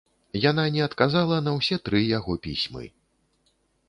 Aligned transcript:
Яна 0.43 0.63
не 0.77 0.79
адказала 0.85 1.37
на 1.47 1.51
ўсе 1.57 1.77
тры 1.89 2.01
яго 2.17 2.33
пісьмы. 2.47 2.83